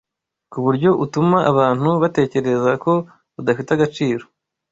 ku 0.51 0.57
buryo 0.65 0.89
utuma 1.03 1.37
abantu 1.51 1.89
batekereza 2.01 2.71
ko 2.83 2.93
udafite 3.39 3.69
agaciro 3.73 4.23